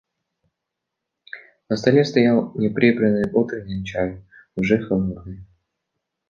[1.69, 4.23] На столе стоял неприбранный утренний чай,
[4.55, 5.45] уже холодный.